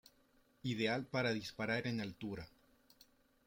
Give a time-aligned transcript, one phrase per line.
[0.63, 2.49] Ideal para disparar en altura.